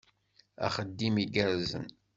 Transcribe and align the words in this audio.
Axeddim 0.65 1.15
igerrzen! 1.23 1.85